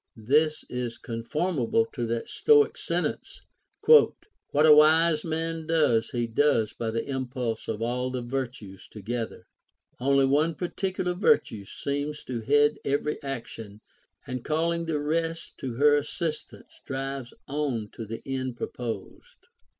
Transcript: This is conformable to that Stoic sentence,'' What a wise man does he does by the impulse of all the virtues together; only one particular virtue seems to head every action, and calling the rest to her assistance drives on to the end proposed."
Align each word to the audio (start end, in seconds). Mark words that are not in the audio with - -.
This 0.17 0.63
is 0.67 0.97
conformable 0.97 1.85
to 1.93 2.07
that 2.07 2.27
Stoic 2.27 2.75
sentence,'' 2.75 3.39
What 3.85 4.65
a 4.65 4.73
wise 4.73 5.23
man 5.23 5.67
does 5.67 6.09
he 6.09 6.25
does 6.25 6.73
by 6.73 6.89
the 6.89 7.05
impulse 7.07 7.67
of 7.67 7.83
all 7.83 8.09
the 8.09 8.23
virtues 8.23 8.87
together; 8.89 9.45
only 9.99 10.25
one 10.25 10.55
particular 10.55 11.13
virtue 11.13 11.65
seems 11.65 12.23
to 12.23 12.41
head 12.41 12.79
every 12.83 13.21
action, 13.21 13.81
and 14.25 14.43
calling 14.43 14.85
the 14.87 14.99
rest 14.99 15.59
to 15.59 15.75
her 15.75 15.95
assistance 15.97 16.81
drives 16.83 17.31
on 17.47 17.91
to 17.93 18.03
the 18.07 18.23
end 18.25 18.57
proposed." 18.57 19.37